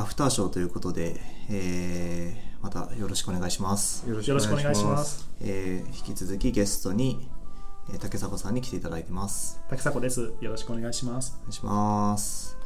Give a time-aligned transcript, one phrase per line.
[0.00, 1.20] アフターショーということで、
[1.50, 4.08] えー、またよろしくお願いします。
[4.08, 5.28] よろしくお願いします。
[5.42, 7.28] えー、引き続きゲストに、
[7.92, 9.60] えー竹迫さんに来ていただいてます。
[9.68, 10.32] 竹迫です。
[10.40, 11.36] よろしくお願いします。
[11.40, 12.56] お願いします。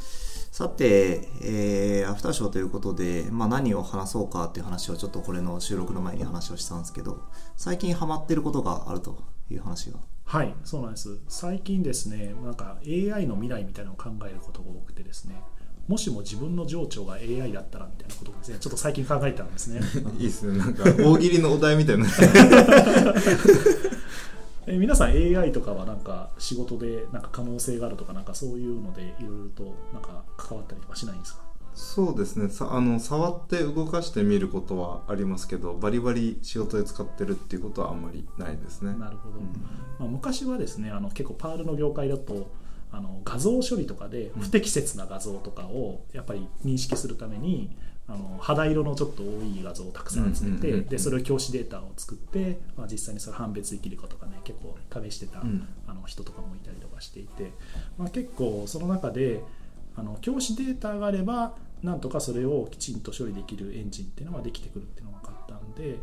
[0.52, 7.25] さて、えー、アフターショーということで、まあ、何を話そうかっていう話をちょっとこれの収録の前に話をしたんですけど、
[7.57, 9.98] 最近ハマってることがあるという話が。
[10.25, 11.19] はい、そうなんです。
[11.27, 15.43] 最近ですね、なんか AI の未来みたいなのを考えることが多くてですね、
[15.89, 19.80] もしも自分の情緒が AI だったらみたいなことをですね、ちょっと最近考えたんですね。
[20.19, 20.56] いいですね。
[20.59, 22.06] なんか、大喜利のお題みたいな。
[24.66, 31.42] え皆さん AI とかはなんか仕事でなんか可能性があるとかなんかそういうのでいろいろとなんか関わったりとかしないんですか？
[31.75, 32.48] そうですね。
[32.48, 38.95] さあの、触って動かしてみることはありますけど、バリバリ仕事で使ってるっていうことはあんまりないですね。
[38.95, 39.41] なるほど、
[39.98, 42.47] まあ、昔はですねあの結構パールの業界だと
[42.95, 47.77] あの画像処理とかで不適切な画像とかをやっぱり認識するために
[48.07, 55.67] あの肌色のちょっと多い画像をたくさん集めて、でそれを教師データを作って、まあ、実際にそれ判別できるかとかね結構試してた、うん。
[55.89, 57.51] あの人とかもいたりとかしていて、
[57.98, 59.41] まあ、結構その中で
[59.97, 65.98] あの教師データがあればなんとかそれをきちんと処理できるエンジンっていうのができてくるっていうのが分かったんで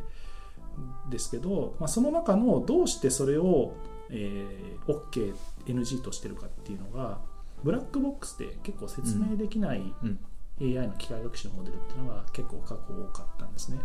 [1.10, 3.74] ですけど、まあ、その中のどうしてそれを、
[4.12, 5.34] えー、OK、
[5.66, 7.20] NG としてるかっていうのが
[7.64, 10.20] ブラックボックスで結構説明できないうん。
[10.62, 13.80] AI の機械学習のモデルっていうのが結構過去多かったんですね。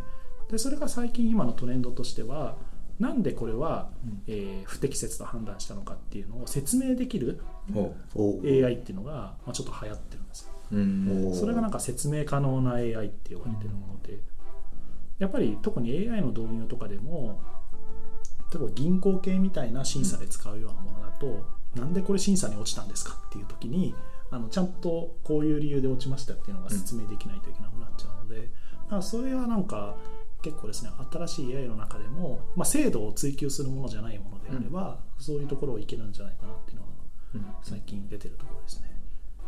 [0.51, 2.57] でそれが最近今のトレンドとしては
[3.01, 3.91] なんでこれは、
[4.27, 7.41] えー不適切と判断したのかっていうのを説明できる
[8.45, 10.51] AI っていうのが、まあ、ちょっと流行ってるんですよ。
[11.35, 14.19] それがなんか説明可能な AI って呼ばれてるもので、
[15.19, 17.41] やっぱり特に AI の導入とかでも
[18.52, 21.44] 例えば銀行系みたいな審査で使うようなものだと、
[21.75, 23.94] なんでこれ審査に落ちたんですかっていう時に
[24.30, 28.47] あのちゃんとこういう理由で落ちましたっていうのが説明できないといけなくなっちゃうので、だ
[28.91, 29.97] からそれはなんか
[30.42, 36.89] 結構ですね新しい AI の中でも、まあ、精度を追求するものじゃないものであれば、そういうところをいけるんじゃないかなっていうのが
[37.35, 38.96] うん最近出てるところですね。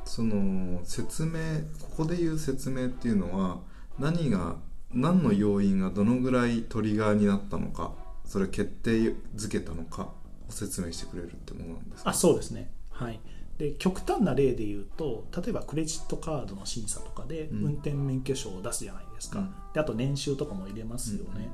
[0.04, 1.32] その説明
[1.80, 3.58] ここで言う説明っていうのは
[3.98, 4.56] 何が
[4.92, 7.92] 何の要因がどのぐらいトリガーになったのか
[8.28, 8.90] それを決定
[9.34, 10.02] づけたのか
[10.48, 12.10] を説明してくれるってものなんですか？
[12.10, 12.70] あそうですね。
[12.90, 13.18] はい。
[13.58, 17.64] で極端な例で言うと例えばクレジットカードの審査とかでうん。
[17.64, 19.54] 運転免許証を出すじゃないですか、うん。
[19.74, 21.50] であと年収とかも入れますよね、うんうん。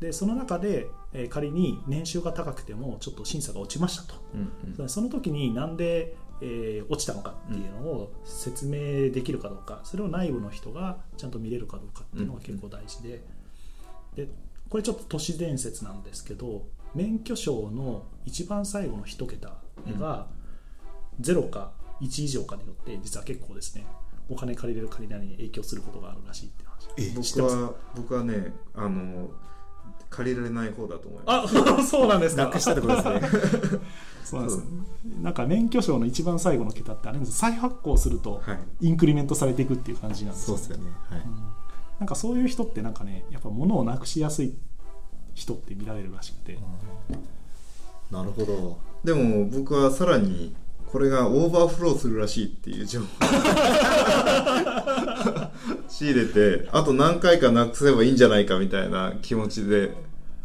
[0.00, 4.88] でその中で、えー仮に年収が高くてもちょっと審査が落ちましたと、うんうん。
[4.88, 13.22] その時になんで、えー落ちたのかっていうのを説明できるかどうかそれを内部の人がちゃんと見れるかどうかっていうのが結構大事で,、
[14.14, 14.28] で
[14.68, 19.54] これちょっと都市伝説なんですけど免許証の一番最後の一桁
[19.98, 20.26] が
[21.20, 23.86] 0か1以上かによって実は結構ですね
[24.28, 27.56] お金借りれる借りないに影響することがあるらしいって話知ってます？
[27.56, 29.28] 僕は僕はねあの
[30.10, 32.50] 借りられない方だと思いますあ そうなんですか？
[32.58, 33.10] したってことです
[33.74, 33.80] ね。
[34.24, 34.62] そうなんです
[35.22, 40.90] なんか免許証の一番最後の桁ってあれです再発行するとはいインクリメントされていくっていう感じなんですよそうですよね。
[41.08, 41.22] はい。
[41.98, 44.54] なんかそういう人ってなんかねやっぱ物をなくしやすい
[45.34, 46.58] 人って見られるらしくて。
[48.10, 48.78] なるほど。
[49.04, 50.54] でも僕はさらに
[50.86, 53.06] これがオーバーフローするらしいっていう情報
[55.88, 59.92] 仕入れてあと何回かなくせばいいんじゃないかみたいな気持ちで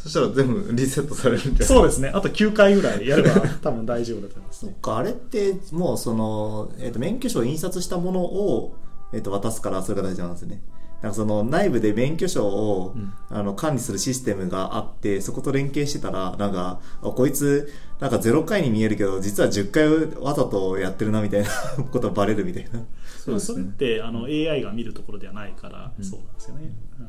[0.03, 1.65] そしたら全部リセットされるんじゃな。
[1.65, 2.09] いそうですね。
[2.09, 4.65] あと9回ぐらいやれば 多分大丈夫だと思います。
[4.65, 8.75] ねそっか、あれって、もうその、えっ、と、免許証を印刷したものを、
[9.13, 10.63] えっ、と、渡すから、それが大事なんですね。
[11.01, 13.13] なんかその内部で免許証を、うん。
[13.29, 21.49] あの管理するシステムがあってそこと連携してたらなんかあこいつなんか0回に見えるけど実は10回わざとやってるなみたいな
[21.91, 22.83] ことがバレるみたいな。
[23.23, 27.07] そうですそれっねてあの AI が見るところではないから、そうなんですよね、うん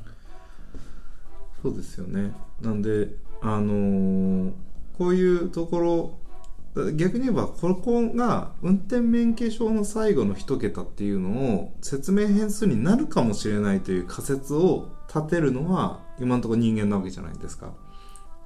[1.62, 2.32] そうですよね。
[2.60, 3.09] なんで
[3.41, 4.53] あのー
[4.98, 6.19] こういうところ
[6.75, 17.74] 逆に言えばここが運転免許証の最後の一桁っていうのを説明変数になるかもしれないという仮説を立てるのは今のところ人間なわけじゃないですか。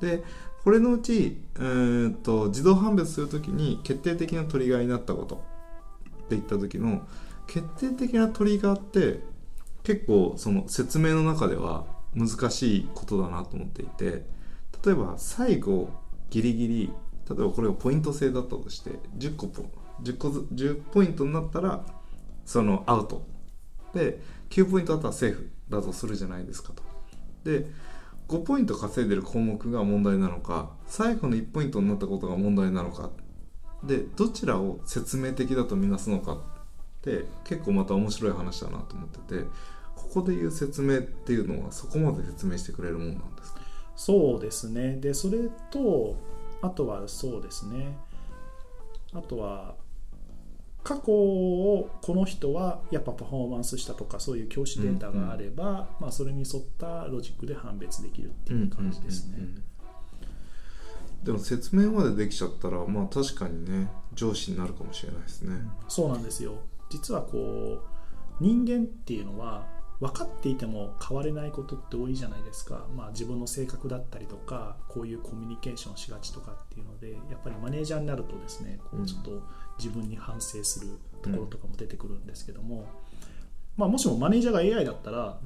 [0.00, 0.24] で
[0.64, 5.38] これのうち、えー、と自動判別するときに決定的なトリガーになったことっ
[6.22, 7.06] て言った時の
[7.46, 9.20] 決定的なトリガーって
[9.84, 14.24] 結構その説明の中では難しいことだなと思っていて
[14.84, 15.90] 例えば最後
[16.30, 16.92] ギリギリ
[17.28, 19.64] 例えばこれがポイント制だったとして10個ポ
[20.02, 21.84] 10個ず10ポイントになったら
[22.44, 23.26] そのアウト。
[23.94, 24.20] で
[24.50, 26.82] 9ポイントだったらセーフだとするじゃないですかと。
[27.44, 27.66] で
[28.28, 33.10] 5ポイント稼いでる項目が問題なのか最後の1ポイントになったことが問題なのか。
[33.82, 36.38] でどちらを説明的だとみなすのかっ
[37.06, 39.44] で結構また面白い話だなと思ってて
[39.94, 43.60] ここでいう説明っていうのはそこまで説明してくれるもんなんですか？
[43.94, 44.96] そうですね。
[44.96, 46.16] でそれと
[46.66, 47.96] あとはそうですね。
[49.12, 49.76] あとは
[50.82, 59.34] 過去をこの人はやっぱパフォーマンスしたとかそういう教師データがあれば、まあ、それに沿ったロジックで判別できるっていう感じですね。
[59.38, 61.24] うんうんうんうん。
[61.24, 65.56] でも説明までできちゃったらまあ確かにね上司になるかもしれないですね。
[65.88, 66.54] そうなんですよ。
[66.90, 67.80] 実はこう
[68.40, 69.66] 人間っていうのは
[70.00, 79.42] 分かっていても変われないことって多いじゃないですか、まあ、自分の性格だったりとかこういうコミュニケーションしがちとかっていうのでやっぱりマネージャーになるとですねこうちょっと
[79.78, 80.88] 自分に反省する
[81.22, 82.86] ところとかも出てくるんですけども、
[83.76, 85.38] まあ、もしもマネージャーが AI だったら、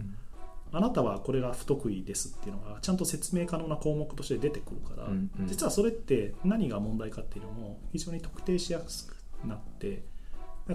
[0.72, 5.46] あなたはこれが不得意ですっていうのがちゃんと説明可能な項目として出てくるから、うんうん。
[5.48, 10.04] 実はそれって何が問題かっていうのも非常に特定しやすくなって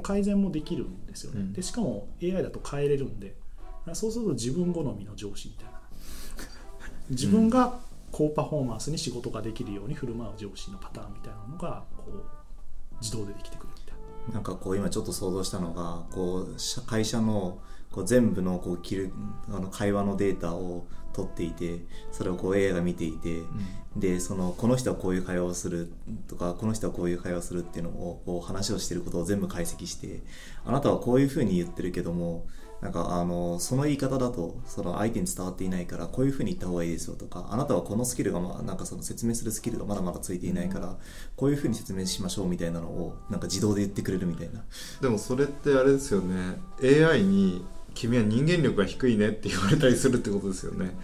[0.02, 1.54] 改善もできるんですよね、うん。
[1.54, 3.36] でしかも AI だと変えれるんで
[3.94, 5.72] そうすると自分好みの上司みたいな。
[7.10, 7.78] 自分が
[8.12, 13.98] 高パフォーマンスに仕事ができるように振る舞う上司のパターンみたいなのがこう自動でできてくるみたい
[14.30, 14.34] な。
[14.34, 17.60] なんかこう今ちょっと想像したのがこう社会社の
[17.92, 19.12] こう全部のこう切る
[19.50, 21.80] あの会話のデータを取っていて
[22.12, 23.42] それをこう AI が見ていて、
[23.96, 25.92] でそのこの人はこういう会話をする
[26.28, 30.22] とかこの人はこういう会話をするっていうのをこう話をしていることを全部解析して
[30.66, 32.46] あなたはこういうふうに言ってるけども
[32.86, 40.96] なんかあのその言い方だとその相手に伝わっていないからこういうふうに言った方がいいですよとかあなたはこのスキルが、まあ、なんかその説明するスキルがまだまだついていないから
[41.36, 44.64] こういうふうに説明しましょうみたいなのをなんか自動で言ってくれるみたいな。
[45.02, 46.60] でもそれってあれですよね。
[46.84, 47.66] AI に
[47.96, 50.96] 君は人間力が低いねって言われたりするってことですよね。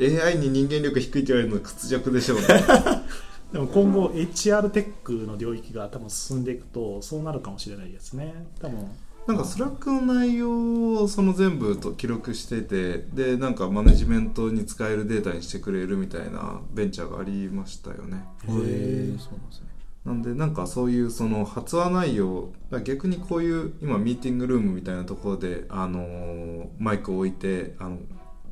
[0.00, 2.46] AI に人間力低いって言われるのは屈辱でしょうね。
[3.52, 8.34] でも今後 HR tech の領域が多分進んでいくとそうなるかもしれないですね。
[8.60, 8.90] 多分
[9.28, 18.24] なんかスラックの内容をその全部と記録しててでなんかマネジメントに使えるデータにしてくれるみたいなベンチャーがありましたよね。
[18.44, 19.18] へー。
[19.18, 19.66] そうなんですね。
[20.06, 22.52] なんでなんかそういうその発話内容
[22.84, 27.98] 逆にこういう今ミーティングルームみたいなところで、あのーマイクを置いてあの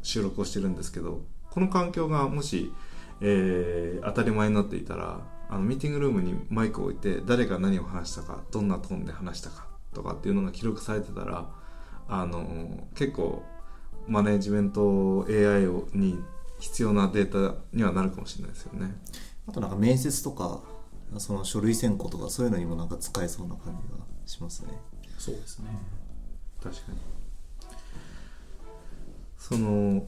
[0.03, 2.71] 収録をしてるんですけどこの環境がもし、
[3.23, 9.66] えー当たり前になっていたらあのミーティングルームにマイクを置いて誰が何を話したかどんなトーンで話したか
[9.97, 11.51] とかっていうのが記録されてたら、
[12.09, 13.43] あのー結構
[14.07, 16.23] マネジメント AI をに
[16.61, 18.95] 必要なデータにはなるかもしれないですよね。
[19.49, 20.63] あとなんか面接とか
[21.19, 24.69] その書類選考とかそういうのにもなんか使えそうな感じがしますね。
[25.19, 25.71] そうですね。
[26.63, 26.99] 確かに。
[29.39, 30.07] その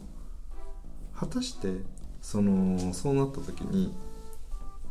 [1.15, 1.83] 果たして
[2.21, 3.93] そのそうなった時に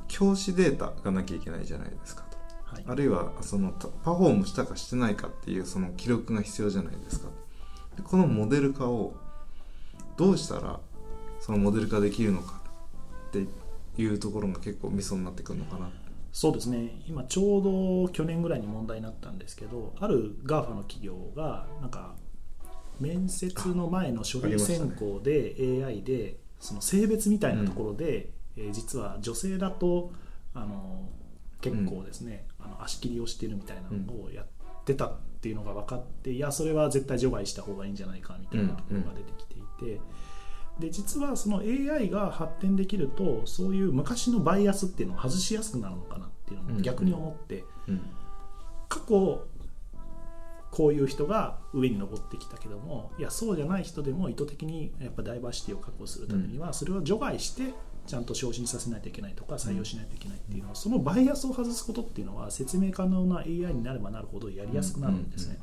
[0.07, 2.23] 教師データがなきゃいけないじゃないですか。
[2.23, 2.26] と
[2.71, 2.83] はい。
[2.85, 7.29] あるいはそのたパフォームしたかしてないかっていうその記録が必要じゃないですか。
[7.95, 9.15] でこのモデル化を
[10.17, 10.79] どうしたら
[11.39, 12.61] そのモデル化できるのか
[13.29, 13.45] って
[14.01, 15.89] いうところが結構ミソになってくるのかな。
[16.31, 17.01] そうですね。
[17.07, 22.15] 今ちょうど去年ぐらいに問題になったんですけどある GAFA の企業がなんか
[22.99, 30.11] 面接の前の書類選考で AI でその性別みたいなところで、えー実は女性だと
[30.55, 31.07] あの
[31.61, 34.45] 結構ですね、あの足切りをしてるみたいなのをやっ
[34.85, 39.61] てたっていうのが分かって、いやそれは絶対除外した方がいいんじゃないかみたいなところが出てきてい
[39.95, 40.01] て。
[40.79, 48.01] で実はその AI が発展できるとそういう昔のバイアスっていうのを外しやすくなるのかなっていうのも逆に思って、うん。
[48.87, 49.47] 過去
[50.71, 57.73] こういう人が上に上ってきたけどもいやそうじゃない人でも意図的にやっぱダイバーシティを確保するためには、それを除外して
[58.05, 65.59] ちゃんと昇進させないといけないとか採用しないといけないっていうのは、そのバイアスを外すことっていうのは説明可能な AI になればなるほどやりやすくなるんですね。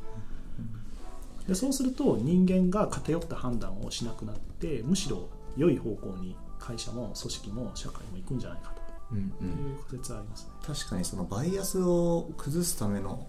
[1.47, 8.75] でそうすると人間が偏った判断をしなくなってむしろ良い方向に会社も組織も社会も行くんじゃないか
[9.13, 9.19] うん。
[9.19, 10.51] うというん仮説はありますね。
[10.67, 13.27] 確かにそのバイアスを崩すための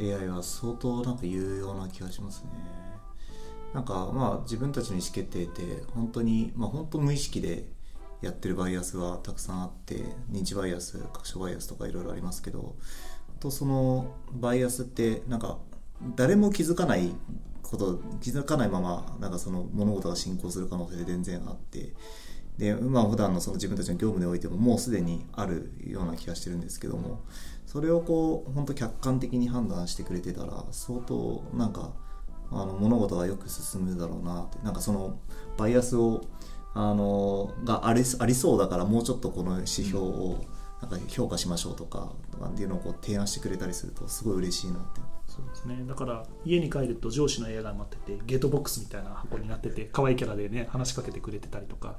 [0.00, 2.50] AI は相当なんか有用な気がしますね。
[3.74, 7.64] なんかまあ自分たちの意思決定って本当にまあ本当無意識で
[8.20, 12.76] やってるバイアスはたくさんあって認知バイアス確証バイアスとかいろいろありますけど
[13.40, 15.58] とそのバイアスってなんか
[16.14, 17.12] 誰も気づかない
[17.62, 21.94] こと気づかないままなんかその物事が進行する可能性で全然あって
[22.58, 27.24] でまあ普段のその自分たちの業務においてももうすでにあるような気がしてるんですけども
[27.72, 31.94] それをこう本当客観的に判断してくれてたら相当なんか
[32.50, 34.58] あの物事がよく進むだろうなって。
[34.62, 35.18] なんかその
[35.56, 36.20] バイアスを
[36.74, 40.44] あのがありありそうだからもうちょっとこの指標を
[40.82, 45.00] なんか評価しましょうとかとかっていうのをこう提案してくれたりするとすごい嬉しいなって。
[45.26, 51.96] そうですね、だから家に帰ると上司の部屋が待っててゲートボックスみたいな箱になってて可愛いキャラでね話しかけてくれてたりとか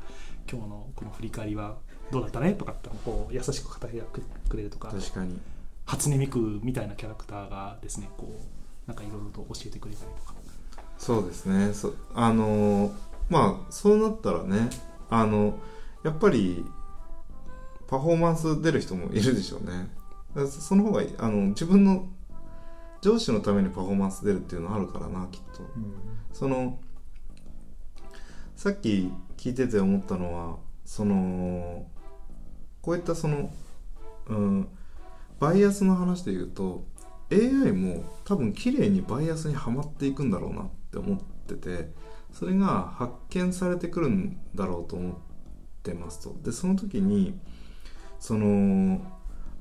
[0.47, 1.77] 今日のこの振り返りは
[2.11, 4.89] どうだったねとかってこう優しく語り合ってくれるとか。
[4.89, 5.39] 確かに
[5.85, 10.33] 初音ミクみたいなキャラクターがですねこうなんかいろいろと教えてくれたりとか。
[10.97, 11.73] そうですね。
[11.73, 12.93] そあの
[13.29, 14.69] まあそうなったらね
[15.09, 15.59] あの
[16.03, 16.65] やっぱり
[17.87, 19.89] パフォーマンス出る人もいるでしょうね。
[20.47, 22.07] その方がいいあの自分の
[23.01, 25.61] 上司のためにパフォーマンス出るっていうのあるからなきっと。
[26.31, 26.79] その
[28.55, 31.85] さっき聞いてて思ったのはその
[32.81, 33.51] こういったその、
[34.27, 34.67] うん、
[35.43, 36.85] バイアスの話で言うと
[37.29, 41.91] AI も多分綺麗にバイアスにはまっていくんだろうなって思ってて
[42.31, 45.15] それが発見されてくるんだろうと思っ
[45.83, 46.33] てますと。
[46.41, 47.37] でその時に
[48.21, 49.01] その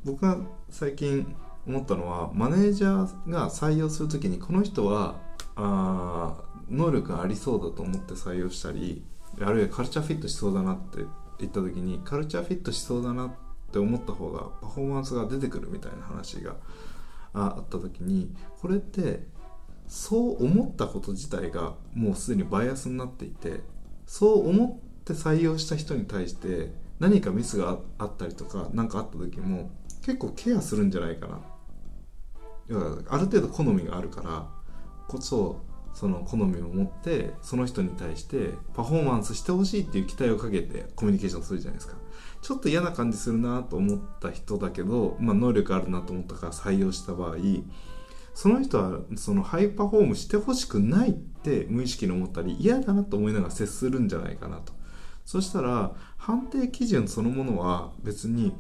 [0.05, 0.39] 僕が
[0.71, 1.35] 最近
[1.67, 5.17] 思ったのはマネージャーが採用する時にこの人は
[5.57, 9.05] あ能力がありそうだと思って採用したり
[9.41, 10.99] あるいはカルチャーフィットしそうだなって
[11.41, 13.31] 言った時にカルチャーフィットしそうだなっ
[13.73, 16.57] って思った方がパフォーマンスが出てくるみたいな話が
[17.33, 19.27] ああった時にこれって
[19.89, 23.61] そう思ったこと自体がもうすでにバイアスになっていて
[24.07, 29.71] そう思って採用した人に対して何かミスがあったりとか何かあった時も
[30.05, 31.41] 結構ケアするんじゃないかな。
[32.69, 34.49] 要はある程度好みがあるから
[35.09, 35.61] こそ
[35.95, 41.97] その好みを持ってその人に対してパフォーマンスしてほしいっていう期待をかけてコミュニケーションするじゃないですか。
[42.43, 47.37] ちょっと嫌な感じするなと思った人だけど、まあ、能力あるなと思ったから採用した場合
[48.35, 54.73] その人はそのハイパフォームしてほしくないって無意識に思ったり嫌だなと思いながら接するんじゃないかなと。
[55.25, 58.53] そしたら判定基準そのものは別に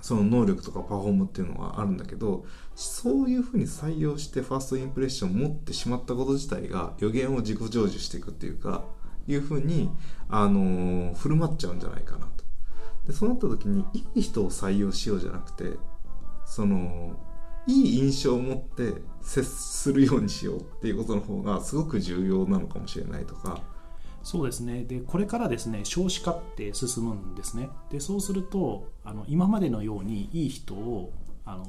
[0.00, 2.44] その能力とかパフォームっていうのはあるんだけど
[2.76, 8.84] そういうふうに採用してファーストインプレッションを持ってしまったこと自体が予言を自己成就していくっていうか
[9.26, 9.90] いうふうに、
[10.30, 12.28] あのー振る舞っちゃうんじゃないかな
[13.08, 15.78] でそうなった時にいい人を採用しようじゃなくて
[16.44, 17.16] その
[17.66, 23.60] いい印象を持って接するようにしようっていうことの方がすごく重要なのかもしれないとか。
[24.22, 24.84] そうですね。
[24.84, 27.70] でこれからですね少子化って進むんですね。
[27.90, 31.12] でそうするとあの今までのようにいい人を
[31.44, 31.64] あの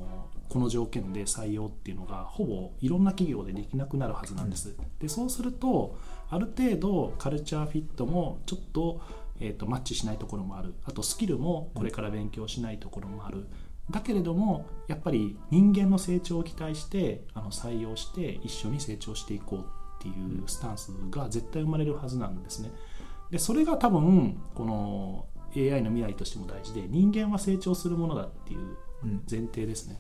[0.50, 5.96] この条件で採用っていうのがほぼいろんな企業でできなくなるはずなんです、でそうすると
[6.30, 9.00] ある程度カルチャーフィットもちょっと,、
[9.40, 13.48] えー、とマッチしないところもあるあとスキルもこれから勉強しないところもある、
[13.90, 19.66] だけれどもやっぱり人間の成長を期待してあの採用して一緒に成長していこう
[20.00, 22.72] っていうスタンスが絶対生まれるはずなんですね。
[23.32, 28.78] でそれが多分この AI の未来としても大事で人間は成長するものだっていう
[29.30, 30.00] 前提ですね。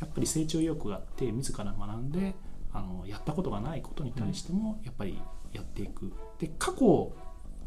[0.00, 2.34] やっぱり成長意欲があって自ら学んで
[2.72, 5.20] あのやったことがないことに対してもやっぱり
[5.52, 6.12] やっていく。
[6.38, 7.12] で過去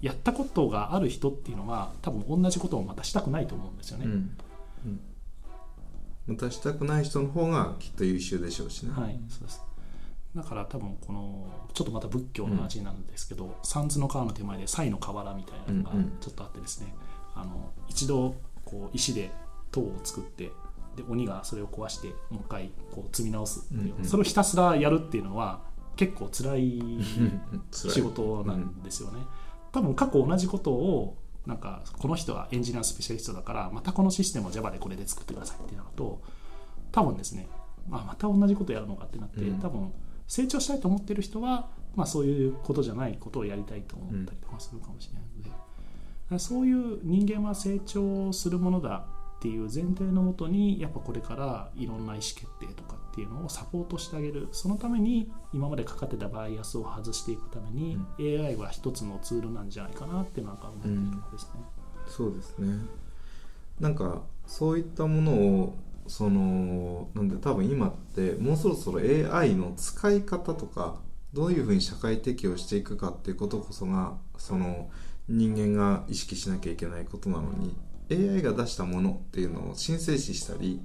[0.01, 4.05] やったことがある人っていうのは多分同じことをまたしたくないと思うんですよね。
[4.05, 4.37] うん。
[6.27, 9.61] またしたくない人の方がきっと優秀でしょうしね、はい、そうです。
[10.35, 16.11] だから多分このちょっとまた仏教の話になるんですけど、三途の川の手前で西の河原みたいなのがうんうん。
[16.21, 16.93] ちょっとあってですね、
[17.35, 19.31] あの一度こう石で
[19.71, 20.51] 塔を作って
[20.95, 24.05] で鬼がそれを壊してもう一回こう積み直すっていう、うんうん。
[24.05, 25.61] それをひたすらやるっていうのは
[25.95, 26.79] 結構辛い
[27.71, 27.93] 辛い。
[27.93, 29.19] 仕事なんですよね。
[29.71, 36.21] 多分過去同じことをなんかこの人はエンジニアスペシャリストだからまたこのシステムを Java でこれで作ってくださいってなると
[36.91, 37.47] 多分ですね、
[37.89, 39.59] まあ、また同じことやるのかってなって、うん。
[39.59, 39.91] 多分
[40.27, 45.61] 成長したいと思ってる人は、まあ、そういうことじゃないことをやりたいと思ったりとかするかもしれないので、だか
[46.31, 49.05] らそういう人間は成長するものだ
[49.37, 54.47] っていう前提のもとにやっぱこれからいろんな意思決定とかっていうのをサポートしてあげる。
[54.51, 61.61] そのために今までかかってたバイアスを外していくために、AI は一つのツールなんじゃないかなってなんか思ってるところですね。
[62.07, 62.85] そうですね。
[63.79, 65.77] なんかそういったものを
[66.07, 70.99] そのなんで多分今ってもうそろそろ AI の使い方とか
[71.33, 74.89] どういうふうに社会適応していくかっていうことこそがその
[75.29, 77.75] 人間が意識しなきゃいけないことなのに
[78.11, 80.81] AI が出したものっていうのを申請視したり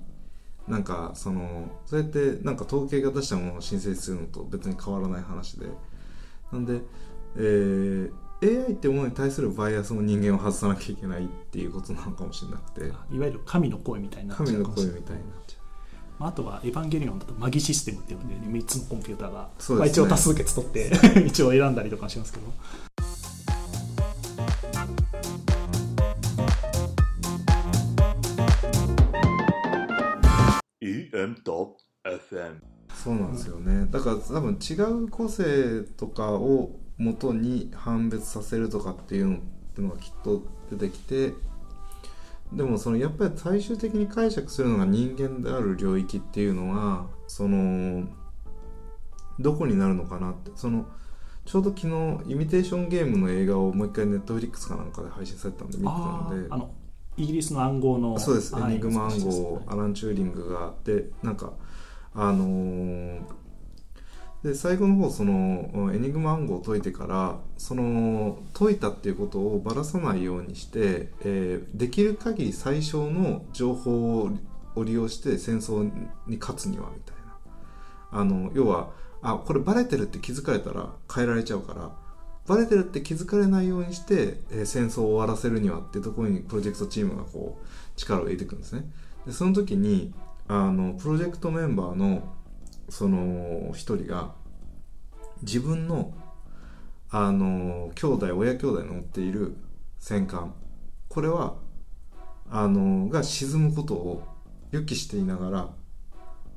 [0.68, 5.66] なんかそのそうやってなんか統計が出したものを申請するのと別に変わらない話で。
[6.52, 6.80] なんで、
[7.36, 12.82] えー AI ってものに対するバイアスも人間は外さなきゃいけないっていうことなのかもしれなくて。
[12.86, 15.56] いわゆる神の声みたいになっちゃう神の声みたいになっちゃ
[16.18, 20.92] まああとは「エヴァンゲリオン」だとマギシステムっていうので、ね、3つのコンピューターが、まあ、一応多数決取って
[21.26, 22.46] 一応選んだりとかしますけど
[31.16, 32.60] EM.FM
[32.94, 39.38] そうなんですよね、だから多分違う個性とかを元に判別させるとかっていうのっ
[39.74, 41.34] ていうのがきっと出てきて
[42.52, 48.08] でもそのやっぱり最終的に解釈するのが人間である領域っていうのはその
[49.38, 50.52] どこになるのかなって。
[50.54, 50.86] その
[51.44, 56.70] ちょうど昨日イミテーションゲームの映画をもう一回ネットフリックスかなんかで配信されたんで見てたあんでーあの
[57.16, 61.52] イギリスの暗号のそうです、はいエニグマ暗号アラン・チューリングがでなんか
[62.14, 63.20] あのー
[64.42, 74.30] で最後の方そのうんエニグマ暗号を解いてからその解いたっていうことをばらさないようにして、えーできる限り最小の情報を
[74.76, 75.90] を利用して戦争
[76.26, 77.38] に勝つにはみたいな。
[78.12, 78.90] あの要は
[79.22, 81.90] あこれバレてるって気づかれたら変えられちゃうから
[82.46, 88.90] バレてるって気づかれないようにして、えー戦争を終わらせるにはっていうところにプロジェクトチームがこう力を入れていくんですね。
[89.26, 90.14] でその時に
[90.48, 92.36] あのプロジェクトメンバーの
[92.88, 94.32] その一人が
[95.42, 96.14] 自分の
[97.10, 99.56] あの兄弟親兄弟の乗っている
[99.98, 100.54] 戦艦
[101.08, 101.54] これは
[102.50, 104.22] あのが沈むことを
[104.70, 105.70] 予期していながら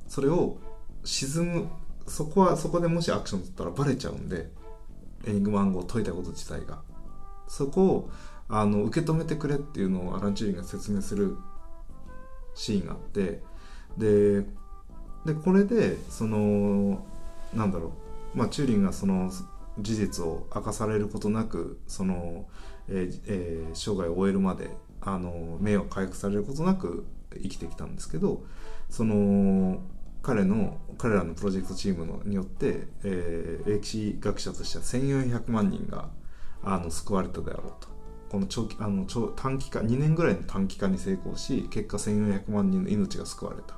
[0.08, 0.58] それを
[1.04, 1.68] 沈む
[2.06, 4.50] そこはそこでもしアクション取ったらバレちゃうんで
[5.26, 6.82] エニグマ暗号を解いたこと自体が。
[7.48, 8.10] そこを
[8.48, 11.36] あの受け止めてくれっていうのをアラン・チューリングが説明する
[12.54, 13.42] シーンがあって。
[13.98, 14.44] で
[15.24, 17.04] でこれでその
[17.54, 17.92] なんだろ
[18.34, 19.30] う、まあ、チューリンがその
[19.78, 22.46] 事実を明かされることなくその、
[22.88, 28.44] えーえー生涯を終えるまであの名誉回復されることなく生きてきたんですけど
[28.88, 29.80] その
[30.22, 36.10] 彼の彼らのプロジェクトチームのによって、えー歴史学者としては1400万人が
[36.62, 37.88] あの救われたであろうと。
[38.30, 43.74] この長期あの長短期化2年ぐらいの短期化に成功し結果1400万人の命が救われた。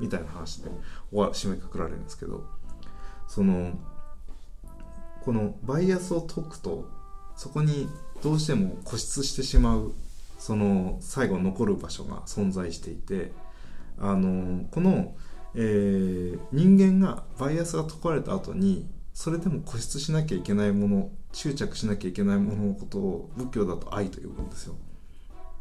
[0.00, 0.70] みたいな話で
[1.10, 2.44] 終わ締めくくられるんですけど。
[3.26, 3.78] その
[5.24, 6.86] このバイアスを解くと
[7.34, 7.88] そこに
[8.22, 9.94] どうしても固執してしまう
[10.38, 13.32] その最後残る場所が存在していて
[13.98, 15.14] あのこの、
[15.54, 24.74] えー人間がバイアスが解かれた後にそれでも固執しなきゃいけないもの執着しなきゃいけないもののことを仏教だと愛と呼ぶんですよ。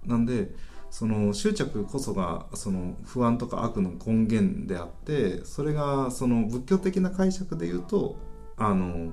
[0.06, 0.54] なんで
[0.92, 8.16] その執着こそがその不安とか悪の根源であってそれがその仏教的な解釈で言うと
[8.58, 9.12] あの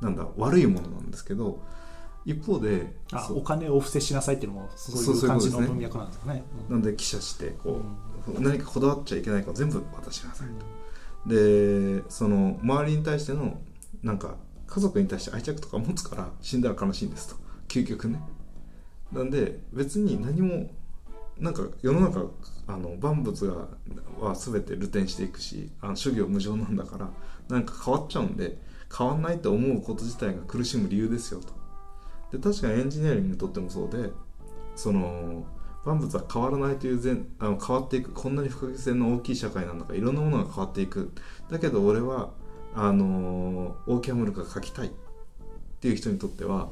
[0.00, 1.62] なんだ悪いものなんですけど
[2.24, 2.94] 一方で
[3.30, 6.44] お金をお布施しなさいっていうのもそそうういう感じの文脈なんですよね。
[6.68, 6.74] うん。
[6.74, 7.80] なんで記者してこ
[8.28, 8.44] う、うん。
[8.44, 10.48] 何かこだわっちゃいけないから全部渡しなさい
[11.26, 13.60] と、でその周りに対しての
[14.02, 17.36] なんか家族に対して愛着とか持つから死んだら悲しいんですと。
[17.68, 18.20] 究極ね。
[19.12, 20.70] なんで別に何も
[21.38, 22.26] なんか世の中
[22.66, 23.66] あの万物が
[24.20, 27.08] は全て流転していくしあの諸行無常なんだから
[27.48, 28.58] なんか変わっちゃうんで
[28.96, 31.59] 変わんないと思うこと自体が苦しむ理由ですよと
[32.32, 34.10] で確かにエンジニアリングにとってもそうで
[34.76, 35.44] その
[35.84, 41.12] 万物は変わらないという前あの変わっていくこんなに不可欠性の大きい社会なんだからいろんなものが変わっていく。
[41.50, 42.30] だけど俺は
[42.74, 44.90] あのオーキャムルが書きたいっ
[45.80, 46.68] ていう人にとっては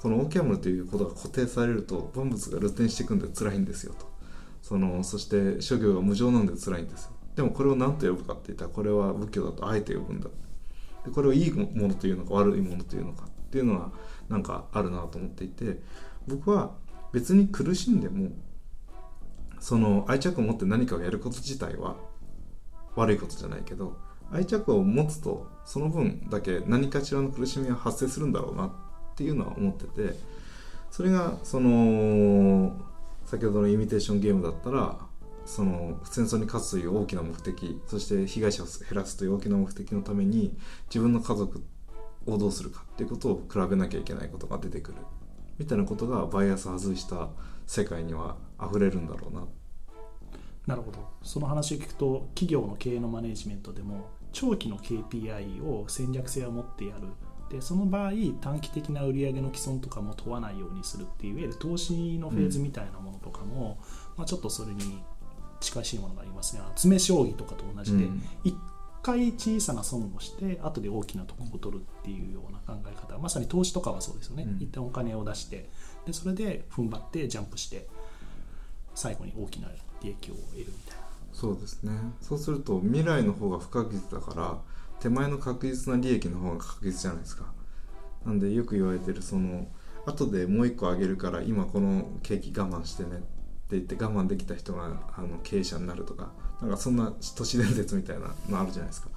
[0.00, 4.06] このオーキャムルということが固定されると万物が流転していくんで辛いんですよと。
[4.62, 7.10] そのそして諸行が無常なんで辛いんですよ。
[7.34, 10.28] でもこれを何と呼ぶかって言ったらこれは仏教だとあえて呼ぶんだ。
[11.04, 13.90] でこれをいいものというのか悪いものというのかっていうのは
[14.32, 15.78] なんかあるなと思っていて
[16.26, 16.72] 僕は
[17.12, 18.30] 別に苦しんでも
[19.60, 21.96] その愛着を持って何かをやること自体は
[22.96, 23.96] 悪いことじゃないけど
[24.32, 28.70] 愛着を持つとその分だけ何かしらの苦しみが発生するんだろうなっ
[29.14, 30.16] ていうのは思ってて
[30.90, 32.74] それがその
[33.26, 34.98] 先ほどのイミテーションゲームだったら
[35.44, 41.62] その戦争に勝つという大きな目的そして被害者を減らすという大きな目的のために自分の家族
[42.26, 44.98] をどうするかっていうことを比べなきゃいけないことが出てくる。
[45.58, 47.28] みたいなことがバイアス外した
[47.66, 49.44] 世界には溢れるんだろうな。
[50.66, 50.98] なるほど。
[51.22, 57.08] その話を聞くと企業の経営のマネジメントでも長期の KPI を戦略性を持ってやる。
[57.50, 63.78] でその場合短期的な売上の既存とかも問わないようにするっていういわゆる投資のフェーズみたいなものとかも、
[64.16, 65.02] まあ、ちょっとそれに
[65.60, 66.60] 近しいものがありますね。
[66.60, 68.22] あの詰将棋とかと同じで、うん。
[68.42, 68.56] 一
[69.02, 73.18] 回小さな損をして後で大きなところを取るっていうような考え方。
[73.18, 74.62] まさに投資とかはそうですよね、うん。
[74.62, 75.68] 一旦お金を出して
[76.06, 77.86] でそれで踏ん張ってジャンプして
[78.94, 79.68] 最後に大きな
[80.02, 81.02] 利益を得るみたいな。
[81.32, 81.92] そうですね。
[82.20, 84.58] そうすると未来の方が不確実だから
[85.00, 87.52] 手前の確実な利益の方が確実じゃないですか。
[88.24, 89.66] なんでよく言われてるその
[90.06, 93.31] 後でもう一個あげるから今この景気我慢してねって
[93.76, 94.84] 言って我慢できた人が
[95.16, 99.08] あの経営者になるとかなんかそんな都市伝説みたいなのあるじゃないですか。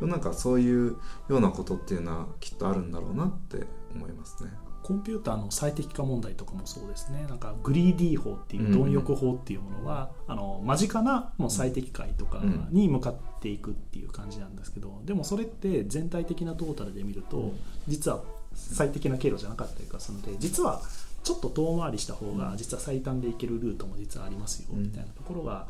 [0.00, 0.96] なんかそういうよ
[1.28, 4.50] うなことっていうのはきっとあるんだろうなって思いますね。
[4.82, 7.24] コンピューターの最適化問題とかもそうですね。
[7.28, 17.52] なんかグリーディー法っていう貪欲法っていうものは、あの間近なもう最適解とかに向かっていくっていう感じなんですけどでもそれって全体的なトータルで見ると
[17.86, 18.22] 実は
[18.54, 20.82] 最適な経路じゃなかったりとかするので実は
[21.22, 25.66] ちょっと遠回りした方が実は最短で行けるルートも実はありますよみたいなところが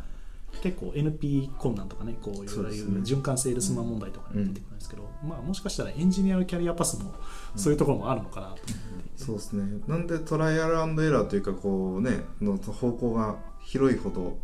[0.63, 7.15] 結構 NP 困難とかねこういわゆる循環セールスマン問題とかに出てくるんですけど、まあ、もしかしたらエンジニアのキャリアパスも
[7.57, 8.73] そういうところもあるのかなと思って。
[9.17, 9.81] そうですね。
[9.87, 14.39] なんでトライアルエラーというかこうねの方向が広いほど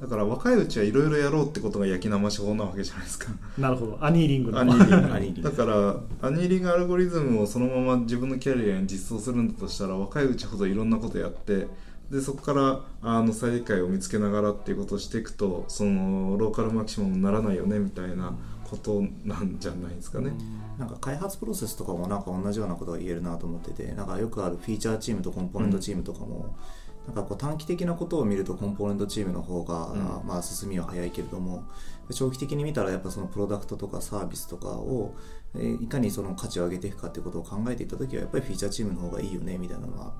[0.00, 3.32] だから若いうちはいろいろやろうってことが焼き生し法なわけじゃないですか。
[3.58, 3.98] なるほど。
[4.00, 4.60] アニーリングの。
[4.60, 5.14] アニーリング。
[5.14, 5.50] アニーリング。
[5.50, 5.96] だから
[6.28, 11.66] アニーリングアルゴリズムをそのまま自分のキャリアに実装するんだとしたら若いうちほどいろんなことやって
[12.10, 18.34] でそこからあの再理解を見つけながらっていうことをしていくとそのローカルマキシマムにならないよねみたいな
[18.70, 20.32] ことなんじゃないですかね。
[20.78, 26.54] なんか開発プロセスとかもなんか同じようなことが言えるなと思っててなんかよくあるフィーチャーチームとコンポーネントチームとかも、
[27.08, 31.64] なんかこう短期的なことを見るとコンポーネントチームの方が、うんまあ進みは早いけれども
[32.12, 35.14] 長期的に見たらやっぱそのプロダクトとかサービスとかを、
[35.54, 40.12] えーいかにその価値を上げていくかっていうことを考えていった時はやっぱりフィーチャーチームの方がいいよねみたいなのがあっ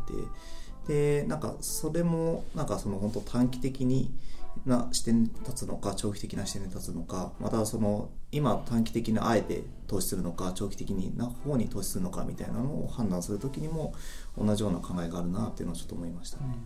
[0.87, 4.11] てでなんかそれもなんかその本当短期的に
[4.64, 13.94] な視点に立つのか長期的な視点に立つのかまたその今短期的にあえて投資するのか長期的な方に投資するのかみたいなのを判断するときにも
[14.37, 16.57] 同じような考えがあるなっていうのをちょっと思いましたね。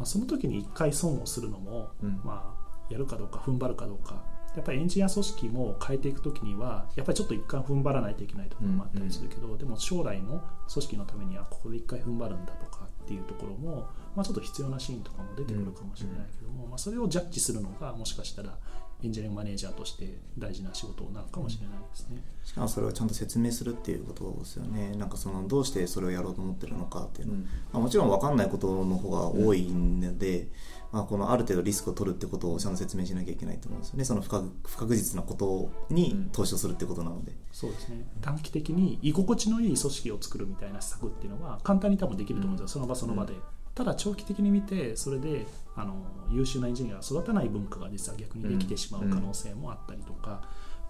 [0.00, 2.20] まあ、その時に一回損をするのも、うん。
[2.24, 4.24] まあ、やるかどうか踏ん張るかどうか。
[4.56, 13.86] やっぱりエンジニア組織も変えていく時にはやっぱりちょっと一回踏ん張らないといけないところもあったりするけど、でも将来の組織のためにはここで一回踏ん張るんだとかっていうところも、
[14.16, 18.58] まあ、ちょっと必要なシーンとかも出てくるかもしれないけども、まあ、それをジャッジするのがもしかしたら
[19.02, 22.22] エンジニアリングマネージャーとして大事な仕事なのかもしれないですね。
[22.44, 24.94] しかもそれをちゃんと説明するっていうことですよね。
[24.96, 30.48] なんかそのどうしてそれをやろうと思ってるのかっていうの、うんまあ、もちろん分かんないことの方が多いので、
[30.92, 34.04] まあ、このある程度リスクを取るってことをちゃんと説明しなきゃいけないと思うんですよね。
[34.04, 37.32] その不確不確実なことに投資をするってことなので。
[37.52, 43.34] そうですね短期的に居心地のいい組織を作るみたいな施策っていうのは簡単に多分できると思うんですよ、その場その場で、
[43.80, 45.94] ただ長期的に見てそれであの
[46.30, 50.42] 優秀なエンジニアが育たない文化が実は逆にできてしまう可能性もあったりとか、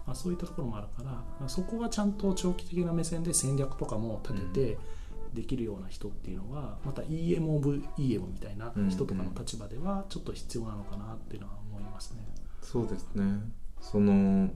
[0.05, 1.01] まあ、そういったところもあるか
[1.39, 4.77] らそこはちゃんと長期的な目線で戦略とかも立てて
[5.33, 12.27] できるような人っていうのはまた EM of EM みたいな人とかの立場ではちょっと必要なのかなっていうのは思いますね。
[12.61, 13.39] そうですね。
[13.79, 14.49] その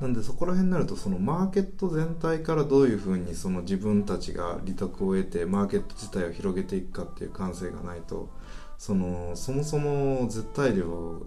[0.00, 8.28] なんでそこら辺になるとそのマーケット全体からどういうふうにその自分たちが利得を得てマーケット自体を広げていくかっていう感性がないと
[8.76, 11.22] そのそもそも絶対量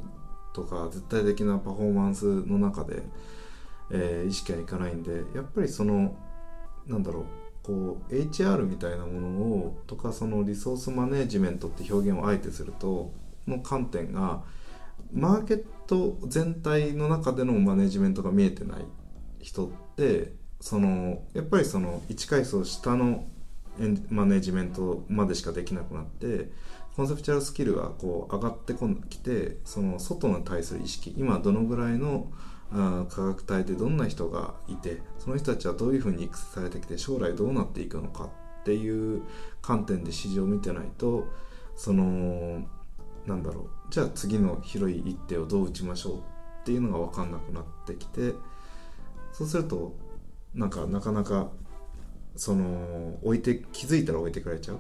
[0.54, 3.04] とか絶対的なパフォーマンスの中で、
[3.92, 6.16] え意識はいかないんでやっぱりその
[6.88, 7.24] なんだろう
[7.64, 13.12] こう HR みたいなものをとかそのリソースマネジメントって表現をあえてすると
[13.48, 14.44] の観点が
[15.12, 18.86] マーケット全体の中でのマネジメントが見えてない
[19.40, 23.26] 人ってそのやっぱりその1階層下の
[24.10, 26.52] マネジメントまでしかできなくなって
[26.96, 28.74] コンセプチュアルスキルがこう上がって
[29.10, 32.32] きてその外に対する意識今どのぐらいの
[32.72, 39.24] あ価格帯でどんな人がいてその人たちはどういうふうに育成されてきて将来どうなっていくのかっていう
[39.62, 41.26] 観点で市場を見てないと
[41.76, 42.68] その
[43.26, 46.22] なんだろうじゃあ次の広い一手をどう打ちましょうっ
[46.66, 48.34] ていうのが分かんなくなってきて
[49.32, 49.96] そうすると
[50.54, 51.50] なんかなかなか
[52.36, 54.80] その置いて気づいたら置いてかれちゃうっ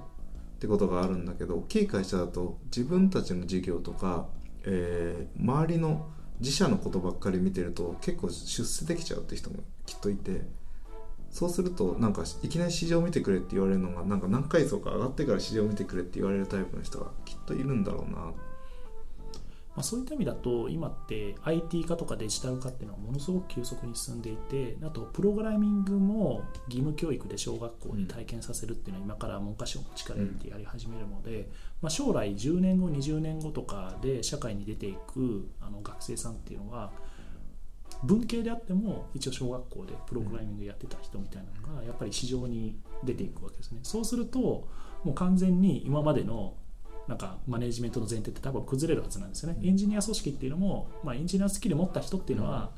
[0.60, 4.28] てことがあるんだけど大きい会社だと自分たちの事業とか、
[4.66, 6.08] えー周りの
[6.40, 10.42] 自社のことばっかり見てると結構出世できちゃうって人もきっといて
[11.32, 18.34] そうするとなんかいきなり市場を見てくれって言われるのがなんか何階層か上がってから市場を見てくれって言われるタイプの人がきっといるんだろうなっ
[19.80, 31.48] まあ、そういった意味だと今って IT 化とかデジタル化っていうのはものすごく急速に進んでいてあとプログラミングも義務教育で小学校に体験させるっていうのは今から文科省も力入れてやり始めるので、
[31.82, 36.92] まあ、将来10年後20年後とかで社会に出ていくあの学生さんっていうのは
[38.04, 43.80] 文系であっても一応小学校でプログラミングやってた人みたいなのがやっぱり市場に出ていくわけですね。
[43.84, 44.68] そうすると
[45.06, 46.56] もう完全に今までの
[47.10, 52.70] なんかマネジメントの前提って多分崩れるはずなんですよね、エンジニア組織っていうのも、まあ、エンジニアスキル持った人っていうのは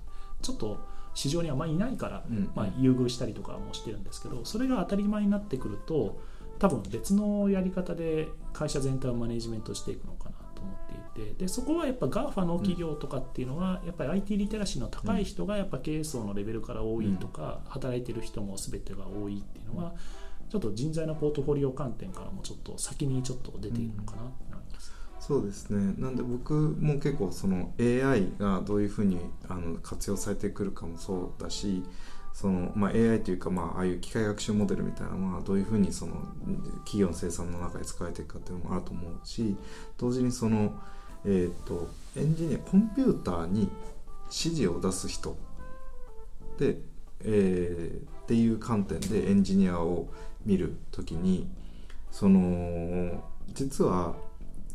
[0.41, 0.79] ちょっと
[1.13, 2.49] 市場にあんまりいないから、うん。
[2.55, 6.21] まあ、優遇したりとかもしてるんですけどそれが当たり前になってくると
[6.59, 19.93] 多分別のやり方で会社全体をマネジメントしていくのかなと思っていてでそこはやっぱ GAFA の企業とかっていうのは、やっぱり IT リテラシーの高い人がやっぱ経営層のレベルから多いとか、働いてる人も全てが多いっていうのは
[20.51, 24.91] ちょっと人材のポートフォリオ観点からもちょっと先にちょっと出ているのかなって思います。
[25.21, 31.83] そうですねなんで僕も結構その AI がどういうふうにあの活用されてくるかもそうだし
[32.33, 36.15] その、まあ、AI というか、まあ、ああいう機械学習モデルみたいなのはどういうふうにその
[36.79, 39.55] 企業の生産の中で使われていくかっていうのもあると思うし
[39.97, 40.73] 同時にその、
[41.23, 41.87] えー、と
[42.17, 43.69] エンジニアコンピューターに
[44.23, 45.37] 指示を出す人
[46.57, 46.77] で、
[47.23, 50.07] えーっていう観点でエンジニアを
[50.45, 51.49] 見るときに
[52.11, 53.23] その
[53.53, 54.15] 実は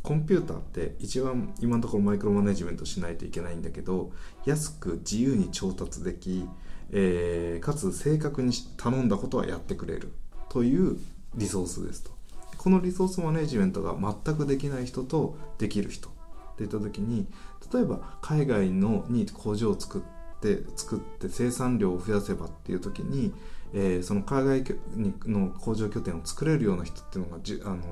[0.03, 4.13] コンピューターって一番今のところマイクロマネジメントしないといけないんだけど
[4.45, 6.49] 安く自由に調達でき、
[6.93, 10.13] えーかつ正確に頼んだことはやってくれる。
[10.49, 10.97] という
[11.35, 12.13] リソースですと。
[12.57, 16.09] このリソースマネジメントが全くできない人とできる人。
[16.09, 16.13] っ
[16.57, 17.27] ていった時に
[17.73, 23.35] 例えば海外のに工場を作って作って生産量を増やせばっていう時に、
[23.79, 27.83] えーその海外にの工場拠点を作れるような人っていうのがじあの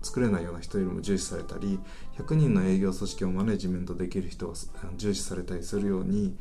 [0.00, 1.78] 作れないような人よりも重視されたり
[2.18, 4.54] 100人の営業組織をマネジメントできる人が
[4.96, 6.36] 重視されたりするように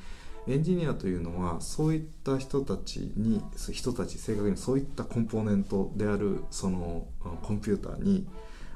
[0.47, 7.07] エンジニアというのはそういった人たちに人たち正確にそういったコンポーネントであるその
[7.43, 8.25] コンピューターに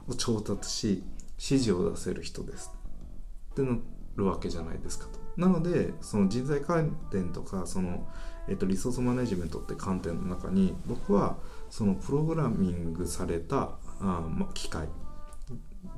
[0.10, 1.04] を調達し
[1.40, 2.72] 指示を出せる人です
[3.54, 3.78] ってな
[4.18, 5.25] るわけじゃないですかと。
[5.38, 8.08] なのでその人材関連とかその、
[8.48, 11.38] えっと、リソースマネジメントって観点の中に僕は
[11.70, 14.88] そのプログラミングされたあ、ま、機械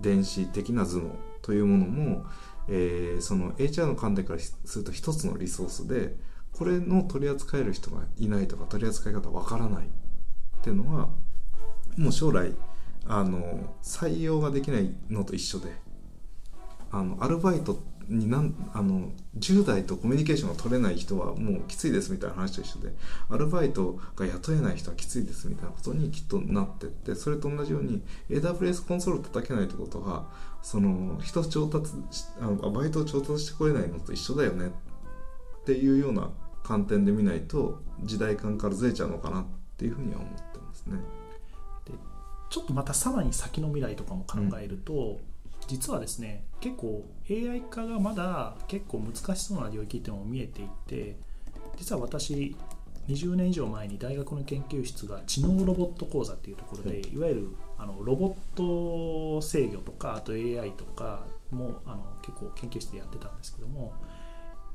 [0.01, 2.25] 電子的な頭脳というものも、
[2.67, 6.15] えーその HR の観点からすると一つのリソースで
[6.51, 9.89] これの取り扱える人がいないとか取り扱い方わからないっ
[10.61, 11.09] ていうのは
[11.97, 12.53] もう将来
[13.05, 15.71] あの採用ができないのと一緒で
[16.91, 22.93] あのアルバイトってになんあの10代とコミュニケーションが取れない人はもうきついですみたいな話と一緒で
[23.29, 30.27] アルバイトが雇えない人はきついですみたいなことにきっとなってってそれと同じように AWS コンソール叩けないってことは
[30.61, 36.29] その人調達しあのバイトを調達してこれないのと一緒だよねっていうような
[36.63, 39.45] 観点で見ないと時代感からずれちゃうのかなっ
[39.77, 40.97] ていうふうには思ってますね。
[42.49, 45.19] ちょっとまたさらに先の未来とかも考えると、
[45.67, 51.15] 実はですね結構 AI 化がまだ結構難しそうな領域っていうのも見えていて
[51.77, 52.55] 実は私
[53.07, 63.93] 20年以上前に大学の研究室が知能ロボット講座っていうところで、い、わゆるあのロボット制御とかあと AI とかもあの結構研究室でやってたんですけども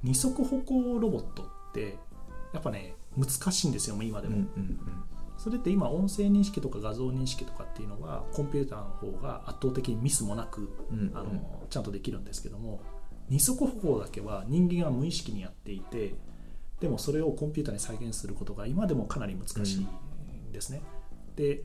[0.02, 1.96] 二足歩行ロボットって
[2.54, 4.46] やっぱね難しいんですよ今でも。
[5.42, 12.80] それって今音声認識とか画像認識とかっていうのはコンピューターの方が圧倒的にミスもなく、うんあのちゃんとできるんですけども
[13.28, 16.14] 二足歩行だけは人間が無意識にやっていて
[16.78, 20.80] でもそれをコンピューターに再現することが今でもかなり難しいんですね。
[21.34, 21.64] で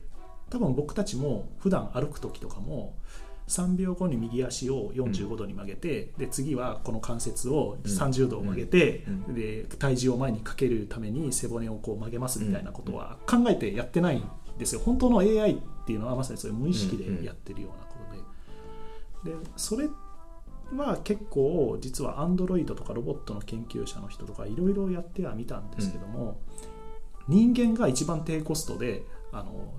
[0.50, 2.96] 多分僕たちも普段歩く時とかも
[3.48, 9.34] 3秒後に右足を45度に曲げて、で次はこの関節を30度曲げて、うん。
[9.34, 14.24] で体重を前にかけるために背骨をこう曲げますみたいなことは考えてやってないん
[14.58, 14.80] ですよ。
[14.84, 15.56] 本当の AI っ
[15.86, 17.96] ていうのはまさにそういう無意識でやってるようなこ
[19.24, 19.88] とで、でそれ
[20.76, 26.40] は結構実は Android とかロボットの研究者の人とかいろいろやってはみたんですけども、
[27.26, 29.72] 人間が一番低コストであの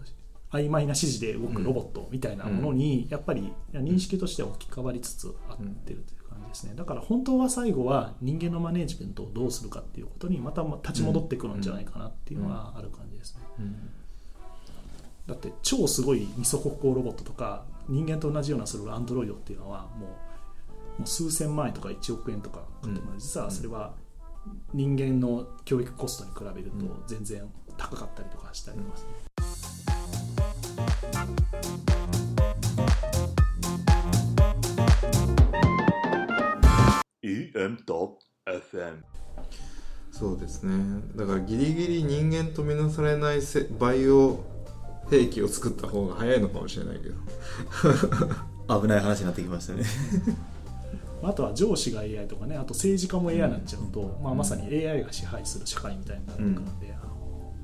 [0.52, 6.74] 曖昧な指示で動くロボットみたいなものに、やっぱり認識としては置き換わりつつあってるという感じですね。
[6.76, 13.44] だから本当は最後は人間のマネジメントをどうするかっていうことにまた立ち戻ってくるんじゃないかなっていうのはある感じですね、
[15.28, 23.94] だって超すごい二足歩行ロボットとか人間と同じようなするアンドロイドっていうのはもうもう数千万円とか1億円とかかかってます、実はそれは
[24.74, 27.44] 人間の教育コストに比べると全然
[27.78, 29.10] 高かったりとかしたりとかますね、
[37.24, 39.04] EM.FM
[40.12, 41.02] そうですね。
[41.16, 44.44] だからギリギリ人間とみなされないせバイオ
[45.10, 47.16] 兵器を作った方が早いのかもしれないけど。
[48.82, 49.84] 危ない話になってきましたね。
[51.24, 56.94] あとは上司が AI とかねあと政治家も AI になっちゃうと、まあ、まさに AI が支配する社会みたいになるので、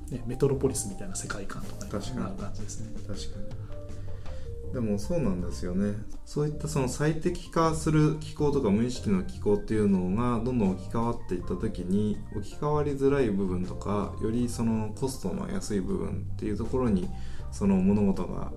[0.09, 2.15] ね、メトロポリスみたいな世界観とかにに。
[2.17, 2.93] なる感じですね。
[3.07, 4.73] 確かに。
[4.73, 5.95] でもそうなんですよね。
[6.25, 17.07] そういったその最適化する機構とか無意識の機構っていうのがどんどん置き換わっていった時に置き換わりづらい部分とかよりそのコストの安い部分っていうところに
[17.51, 18.51] その物事が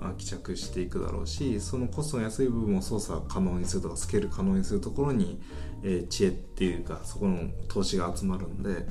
[0.00, 5.40] あ帰着していくだろうしそのコストの安い部分を操作可能にするとかスケール可能にするところに、
[5.82, 8.86] えー知恵っていうかそこの投資が集まるんで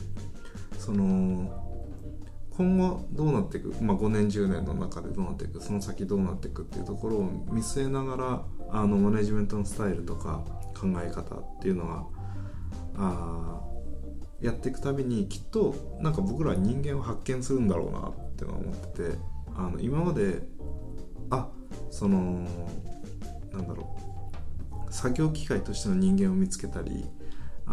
[0.79, 1.62] その
[2.57, 10.43] 今後どうなっていく、まあ、5年10年の中でどうなっていくその先どうなっていくっていうところを見据えながらあのマネジメントのスタイルとか
[10.79, 12.07] 考え方っていうのは
[12.95, 13.61] あ
[14.41, 19.17] やっていくたびにきっとなんか僕らは人間を発見するんだろうなってのは思ってて
[19.55, 20.43] あの今まで
[21.29, 21.47] あ
[21.89, 22.45] その
[23.51, 23.95] なんだろ
[24.89, 27.05] う作業機械としての人間を見つけたり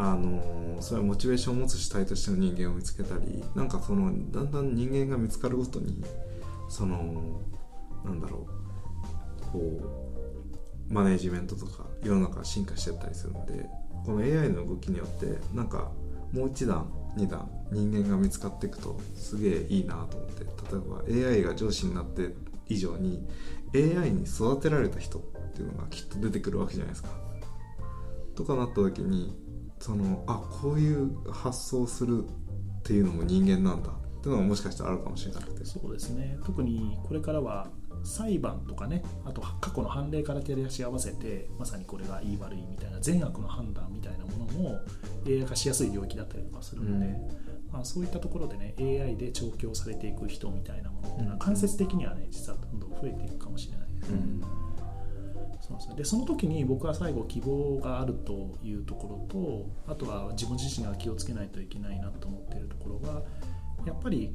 [0.03, 6.03] あのそれはモチベーションを持つ主体としての人間を見つけたりなんかそのだんだん人間が見つかるごとに
[6.71, 7.43] その
[8.03, 8.47] なんだろ
[9.43, 9.81] うこ
[10.89, 13.69] うマネジメントとか世の中が進化してったりするんで
[14.07, 15.93] この AI の動きによってなんか
[16.33, 22.35] もう一段二段人間が見つかっていくとすげえいいなと思って例えば AI が上司になって
[22.69, 23.29] 以上に
[23.75, 27.11] AI に育てられた人っていうのがきっと出てくるわけじゃないですか。
[28.35, 29.37] とかなった時に
[29.81, 33.91] そのあこういう発想するっていうのも人間なんだ。
[33.91, 35.65] っていうのがもしかしたらあるかもしれなくて。
[35.65, 36.39] そうですね。
[36.45, 37.69] 特にこれからは
[38.05, 44.81] 裁判とかねあと過去の判例から照らし合わせてまさにこれがいい悪いみたいな善悪の判断みたいなものも
[45.27, 47.29] AI 化しやすい領域だったりとかするので、うん。
[47.73, 54.17] まあ、そういったところでね AI で調教されていく人みたいなものっていうのは間接的にはね実はどんどん増えていくかもしれないですね。
[54.17, 54.70] うん
[55.79, 59.41] そうですでその時に僕は最後希望があるというところ
[59.87, 63.23] とあとは自分自身が気をつけないといけないなと思っているところは
[63.87, 64.35] やっぱり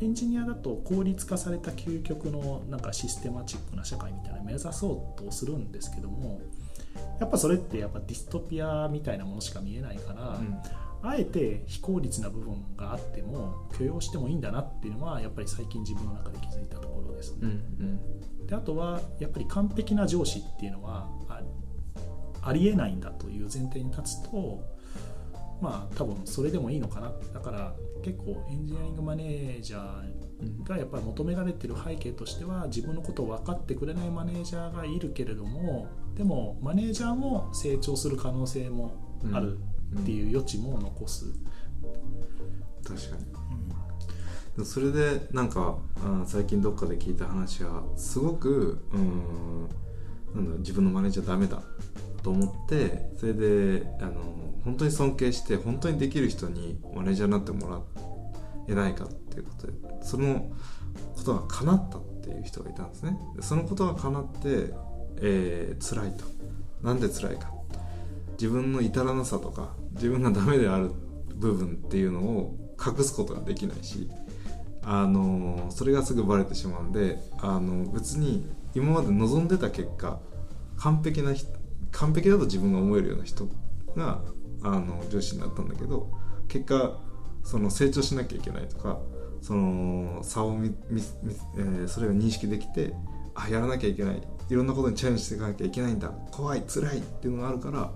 [0.00, 6.40] エンジニアだと効率化された究極のなんかシステマチックな社会みたいな目指そうとするんですけども
[7.20, 10.40] やっぱそれってやっぱディストピアみたいなものしか見えないから、
[11.02, 17.38] あえて非効率な部分があっても許容してもいいんだなっていうのはやっぱり最近自分の中で気づいたところですね。
[17.42, 18.46] うんうん。
[18.46, 21.42] であとはやっぱり完璧な上司っていうのはあ
[22.42, 24.60] ありえないんだという前提に立つと
[25.60, 27.12] まあ多分それでもいいのかな。
[27.32, 38.92] だから結構エンジニアリングマネージャーがやっぱり求められてる背景としては自分のことを分かってくれないマネージャーがいるけれどもでもマネージャーも成長する可能性も
[39.32, 39.58] ある
[39.96, 41.26] っていう余地も残す、
[42.84, 43.24] 確かに。
[44.58, 49.68] でもそれでなんかあ最近どっかで聞いた話がすごくうん
[50.34, 51.62] なんだ自分のマネージャーダメだ
[52.22, 54.20] と思ってそれであの
[54.64, 57.80] 本当に尊敬して本当にできる人にマネージャーになってもら
[58.68, 59.72] えないかっていうことで
[60.02, 60.50] その
[61.16, 63.18] ことが叶ったっていう人がいたんですね。
[63.40, 64.38] そのことが叶って、
[65.20, 66.24] えー辛いと。
[66.82, 67.52] なんで辛いか。
[68.32, 70.90] 自分の至らなさとか自分がダメである
[71.34, 74.08] 部分っていうのを隠すことができないし
[74.82, 80.20] あのそれがすぐバレてしまうんであの別に今まで望んでた結果
[80.78, 81.34] 完璧な
[81.90, 83.48] 完璧だと自分が思えるような人
[83.96, 84.22] が
[84.62, 86.10] あの上司になったんだけど
[86.48, 86.98] 結果
[87.44, 88.98] その成長しなきゃいけないとか
[89.40, 91.02] その差をみみ、
[91.56, 92.94] えーそれを認識できて
[93.34, 94.22] あやらなきゃいけない。
[94.50, 96.08] いろんなことにチャレンジしていかなきゃいけないんだ。
[96.32, 97.92] 怖い辛いっていうのがあるから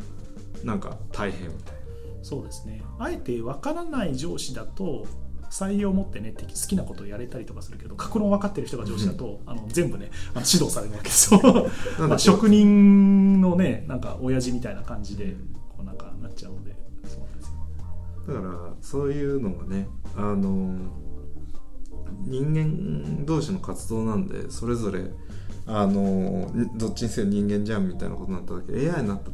[0.62, 1.81] なんか大変みたいな。
[2.22, 2.82] そうですね。
[2.98, 5.06] あえて分からない上司だと
[5.50, 11.40] 採用を持ってね敵好きなことをやれたりとかするけど格論分かってる人が上司だと、あの全部ねあの指導されるわけですよ。
[12.00, 15.36] なまあ職人のねなんか親父みたいな感じで
[15.68, 18.34] こうなんかなっちゃうのでそうなんですよ。
[18.34, 20.74] だからそういうのがねあの
[22.24, 25.10] 人間同士の活動なんでそれぞれ
[25.66, 29.30] あのどっちにせよ人間じゃんみたいなことになった時 AI になった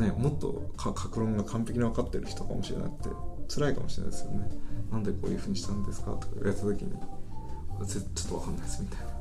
[0.00, 3.08] らねもっと格論が完璧に分かってる人かもしれなくて
[3.48, 4.48] 辛いかもしれないですよね。
[4.90, 9.12] なんでこういうふうにしたんですかとか言われた時にちょっと分かんないですみたいな。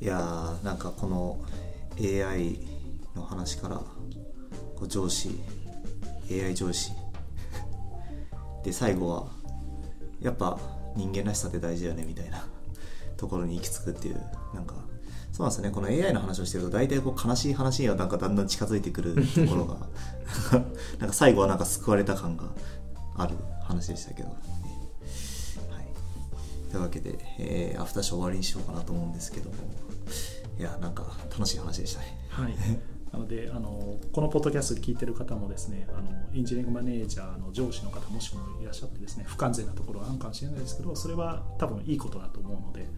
[0.00, 0.06] い。
[0.06, 1.44] やーなんかこの
[1.98, 2.60] AI
[3.16, 3.86] の話からこ
[4.82, 5.30] う上司
[6.30, 6.92] AI 上司。
[8.62, 9.26] で最後は
[10.20, 10.58] やっぱ
[10.94, 12.46] 人間らしさって大事だよねみたいな。
[13.20, 14.22] ところに行き着くっていう
[14.54, 14.74] なんか
[15.30, 15.70] そうなんですよね。
[15.70, 19.76] この AI の話をしてると大体こう悲しい話にはなんかだんだん近づいてくるところが
[20.98, 22.44] なんか最後はなんか救われた感が
[23.16, 24.34] ある話でしたけど、ね
[25.70, 29.56] はい、というわけで、えーアフターショー終わりにしようかなと思うんですけども。
[30.58, 32.18] いやなんか楽しい話でしたね。
[32.28, 32.54] はい
[33.12, 42.88] なのであのこのポッドキャスト聞いてる方もですねあのエンジニアリングマネージャーの上司の方もしもいらっしゃってですね不完全なところがあるかもしれないですけどそれは多分いいことだと思うので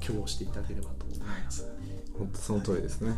[0.00, 1.66] 許容していただければと思います。
[2.18, 3.14] 本当その通りですね。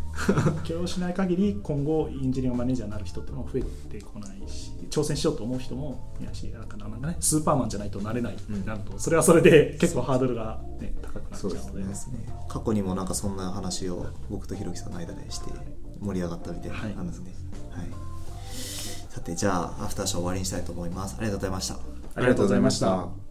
[0.65, 3.63] 許容しない限り今後エンジニアマネージャーになる人っていうのも増え
[3.99, 11.61] てこないし挑戦しようと思う人もいやしなんかなんかねスーパーマンじゃないとなれないうんなるとそれはそれで結構ハードルが、ね、高くなっちゃうので。
[11.61, 12.27] そうですですね。
[12.49, 15.51] 過去にもなんかそんな話を僕とひろきさんの間でして
[16.01, 16.71] 盛り上がったみたい。
[16.71, 17.33] な感じですね、
[17.71, 17.87] はい。
[19.11, 21.17] さてじゃあアフターショー終わりにしたいと思います。
[21.19, 21.75] ありがとうございました。
[22.15, 23.26] ありがとうございました。